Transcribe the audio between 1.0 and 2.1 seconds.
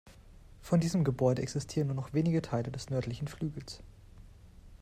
Gebäude existieren nur